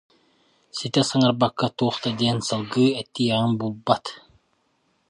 ситэ 0.77 1.01
саҥарбакка 1.09 1.67
туох 1.77 1.95
да 2.03 2.09
диэн 2.19 2.39
салгыы 2.47 2.87
этиэҕин 3.01 3.51
булбат 3.59 4.05